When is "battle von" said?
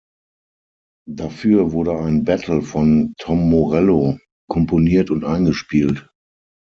2.25-3.13